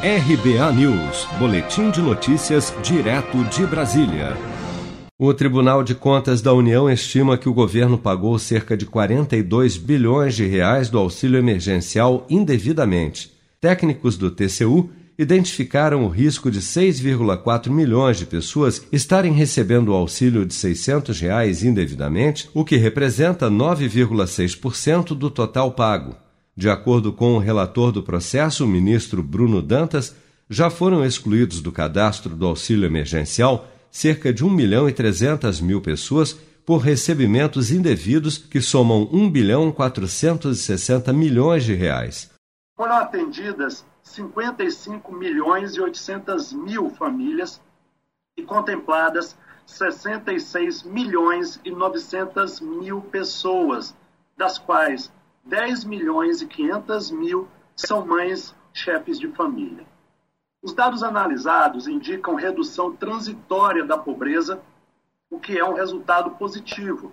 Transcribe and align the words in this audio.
RBA 0.00 0.72
News, 0.74 1.26
Boletim 1.40 1.90
de 1.90 2.00
Notícias, 2.00 2.72
direto 2.84 3.42
de 3.46 3.66
Brasília. 3.66 4.36
O 5.18 5.34
Tribunal 5.34 5.82
de 5.82 5.92
Contas 5.92 6.40
da 6.40 6.52
União 6.52 6.88
estima 6.88 7.36
que 7.36 7.48
o 7.48 7.52
governo 7.52 7.98
pagou 7.98 8.38
cerca 8.38 8.76
de 8.76 8.86
42 8.86 9.76
bilhões 9.76 10.36
de 10.36 10.46
reais 10.46 10.88
do 10.88 10.98
auxílio 10.98 11.36
emergencial 11.36 12.24
indevidamente. 12.30 13.32
Técnicos 13.60 14.16
do 14.16 14.30
TCU 14.30 14.88
identificaram 15.18 16.04
o 16.04 16.08
risco 16.08 16.48
de 16.48 16.60
6,4 16.60 17.68
milhões 17.68 18.18
de 18.18 18.26
pessoas 18.26 18.86
estarem 18.92 19.32
recebendo 19.32 19.88
o 19.88 19.94
auxílio 19.94 20.46
de 20.46 20.54
600 20.54 21.18
reais 21.18 21.64
indevidamente, 21.64 22.48
o 22.54 22.64
que 22.64 22.76
representa 22.76 23.50
9,6% 23.50 25.06
do 25.06 25.28
total 25.28 25.72
pago. 25.72 26.27
De 26.58 26.68
acordo 26.68 27.12
com 27.12 27.36
o 27.36 27.38
relator 27.38 27.92
do 27.92 28.02
processo, 28.02 28.64
o 28.64 28.66
ministro 28.66 29.22
Bruno 29.22 29.62
Dantas, 29.62 30.16
já 30.50 30.68
foram 30.68 31.04
excluídos 31.04 31.60
do 31.60 31.70
cadastro 31.70 32.34
do 32.34 32.44
auxílio 32.44 32.84
emergencial 32.84 33.68
cerca 33.92 34.32
de 34.32 34.44
1 34.44 34.50
milhão 34.50 34.88
e 34.88 34.92
300 34.92 35.60
mil 35.60 35.80
pessoas 35.80 36.32
por 36.66 36.78
recebimentos 36.78 37.70
indevidos 37.70 38.36
que 38.36 38.60
somam 38.60 39.08
1 39.12 39.30
bilhão 39.30 39.70
460 39.70 41.12
milhões 41.12 41.62
de 41.62 41.74
reais. 41.74 42.28
Foram 42.76 42.96
atendidas 42.96 43.84
55 44.02 45.14
milhões 45.14 45.76
e 45.76 45.80
800 45.80 46.52
mil 46.54 46.90
famílias 46.90 47.60
e 48.36 48.42
contempladas 48.42 49.36
66 49.64 50.82
milhões 50.82 51.60
e 51.64 51.70
900 51.70 52.60
mil 52.60 53.00
pessoas, 53.00 53.94
das 54.36 54.58
quais 54.58 55.08
10 55.48 55.84
milhões 55.84 56.42
e 56.42 56.46
500 56.46 57.10
mil 57.10 57.48
são 57.74 58.06
mães 58.06 58.54
chefes 58.70 59.18
de 59.18 59.28
família. 59.28 59.86
Os 60.62 60.74
dados 60.74 61.02
analisados 61.02 61.88
indicam 61.88 62.34
redução 62.34 62.94
transitória 62.94 63.82
da 63.82 63.96
pobreza, 63.96 64.60
o 65.30 65.40
que 65.40 65.58
é 65.58 65.64
um 65.64 65.72
resultado 65.72 66.32
positivo. 66.32 67.12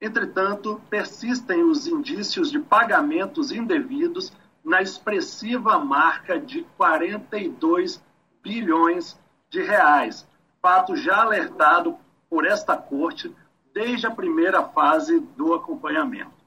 Entretanto, 0.00 0.80
persistem 0.88 1.64
os 1.64 1.86
indícios 1.86 2.50
de 2.50 2.58
pagamentos 2.58 3.52
indevidos 3.52 4.32
na 4.64 4.80
expressiva 4.80 5.78
marca 5.78 6.40
de 6.40 6.62
42 6.78 8.02
bilhões 8.42 9.18
de 9.50 9.62
reais, 9.62 10.26
fato 10.62 10.96
já 10.96 11.20
alertado 11.20 11.98
por 12.30 12.46
esta 12.46 12.74
corte 12.74 13.34
desde 13.74 14.06
a 14.06 14.10
primeira 14.10 14.62
fase 14.62 15.20
do 15.20 15.52
acompanhamento. 15.52 16.45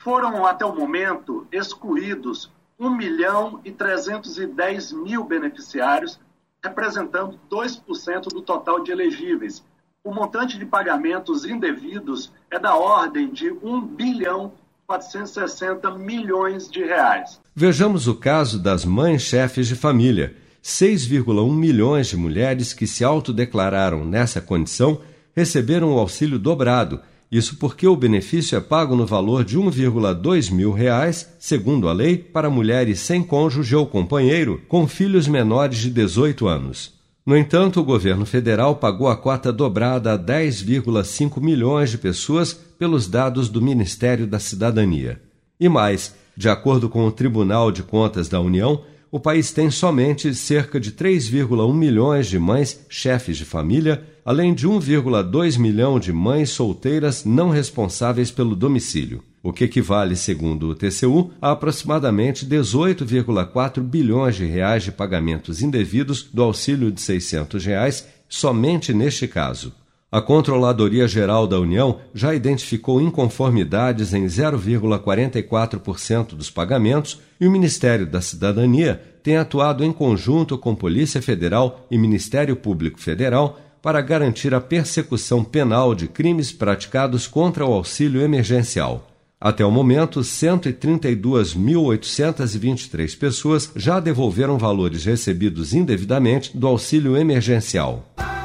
Foram, 0.00 0.46
até 0.46 0.64
o 0.64 0.74
momento, 0.74 1.44
excluídos 1.50 2.50
1 2.78 2.88
milhão 2.88 3.60
e 3.64 3.72
310 3.72 4.92
mil 4.92 5.24
beneficiários, 5.24 6.20
representando 6.62 7.38
2% 7.50 8.28
do 8.28 8.40
total 8.40 8.82
de 8.84 8.92
elegíveis. 8.92 9.64
O 10.04 10.14
montante 10.14 10.56
de 10.56 10.64
pagamentos 10.64 11.44
indevidos 11.44 12.32
é 12.48 12.60
da 12.60 12.76
ordem 12.76 13.28
de 13.32 13.50
1 13.50 13.86
bilhão 13.88 14.52
460 14.86 15.90
milhões 15.98 16.70
de 16.70 16.84
reais. 16.84 17.40
Vejamos 17.52 18.06
o 18.06 18.14
caso 18.14 18.62
das 18.62 18.84
mães 18.84 19.22
chefes 19.22 19.66
de 19.66 19.74
família. 19.74 20.36
6,1 20.62 21.52
milhões 21.52 22.06
de 22.06 22.16
mulheres 22.16 22.72
que 22.72 22.86
se 22.86 23.04
autodeclararam 23.04 24.04
nessa 24.04 24.40
condição 24.40 25.00
receberam 25.34 25.92
o 25.92 25.98
auxílio 25.98 26.38
dobrado 26.38 27.00
isso 27.30 27.56
porque 27.56 27.86
o 27.86 27.96
benefício 27.96 28.56
é 28.56 28.60
pago 28.60 28.96
no 28.96 29.04
valor 29.04 29.44
de 29.44 29.58
1,2 29.58 30.50
mil 30.50 30.72
reais, 30.72 31.28
segundo 31.38 31.88
a 31.88 31.92
lei, 31.92 32.16
para 32.16 32.48
mulheres 32.48 33.00
sem 33.00 33.22
cônjuge 33.22 33.76
ou 33.76 33.86
companheiro 33.86 34.62
com 34.66 34.88
filhos 34.88 35.28
menores 35.28 35.78
de 35.78 35.90
18 35.90 36.48
anos. 36.48 36.98
No 37.26 37.36
entanto, 37.36 37.80
o 37.80 37.84
governo 37.84 38.24
federal 38.24 38.76
pagou 38.76 39.08
a 39.08 39.16
cota 39.16 39.52
dobrada 39.52 40.14
a 40.14 40.18
10,5 40.18 41.38
milhões 41.42 41.90
de 41.90 41.98
pessoas 41.98 42.54
pelos 42.54 43.06
dados 43.06 43.50
do 43.50 43.60
Ministério 43.60 44.26
da 44.26 44.38
Cidadania. 44.38 45.20
E 45.60 45.68
mais, 45.68 46.14
de 46.34 46.48
acordo 46.48 46.88
com 46.88 47.06
o 47.06 47.12
Tribunal 47.12 47.70
de 47.70 47.82
Contas 47.82 48.30
da 48.30 48.40
União, 48.40 48.82
o 49.10 49.18
país 49.18 49.50
tem 49.52 49.70
somente 49.70 50.34
cerca 50.34 50.78
de 50.78 50.92
3,1 50.92 51.74
milhões 51.74 52.26
de 52.26 52.38
mães 52.38 52.84
chefes 52.88 53.38
de 53.38 53.44
família, 53.44 54.02
além 54.24 54.52
de 54.52 54.68
1,2 54.68 55.58
milhão 55.58 55.98
de 55.98 56.12
mães 56.12 56.50
solteiras 56.50 57.24
não 57.24 57.48
responsáveis 57.48 58.30
pelo 58.30 58.54
domicílio, 58.54 59.22
o 59.42 59.52
que 59.52 59.64
equivale, 59.64 60.14
segundo 60.14 60.68
o 60.68 60.74
TCU, 60.74 61.30
a 61.40 61.52
aproximadamente 61.52 62.44
18,4 62.44 63.80
bilhões 63.80 64.36
de 64.36 64.44
reais 64.44 64.82
de 64.82 64.92
pagamentos 64.92 65.62
indevidos 65.62 66.24
do 66.24 66.42
auxílio 66.42 66.90
de 66.92 67.00
600 67.00 67.64
reais 67.64 68.06
somente 68.28 68.92
neste 68.92 69.26
caso. 69.26 69.72
A 70.10 70.22
Controladoria 70.22 71.06
Geral 71.06 71.46
da 71.46 71.60
União 71.60 71.98
já 72.14 72.34
identificou 72.34 72.98
inconformidades 72.98 74.14
em 74.14 74.24
0,44% 74.24 76.28
dos 76.28 76.50
pagamentos 76.50 77.20
e 77.38 77.46
o 77.46 77.50
Ministério 77.50 78.06
da 78.06 78.22
Cidadania 78.22 78.98
tem 79.22 79.36
atuado 79.36 79.84
em 79.84 79.92
conjunto 79.92 80.56
com 80.56 80.74
Polícia 80.74 81.20
Federal 81.20 81.86
e 81.90 81.98
Ministério 81.98 82.56
Público 82.56 82.98
Federal 82.98 83.60
para 83.82 84.00
garantir 84.00 84.54
a 84.54 84.62
persecução 84.62 85.44
penal 85.44 85.94
de 85.94 86.08
crimes 86.08 86.50
praticados 86.50 87.26
contra 87.26 87.66
o 87.66 87.74
auxílio 87.74 88.22
emergencial. 88.22 89.06
Até 89.38 89.62
o 89.62 89.70
momento, 89.70 90.20
132.823 90.20 93.18
pessoas 93.18 93.70
já 93.76 94.00
devolveram 94.00 94.56
valores 94.56 95.04
recebidos 95.04 95.74
indevidamente 95.74 96.56
do 96.56 96.66
auxílio 96.66 97.14
emergencial. 97.14 98.06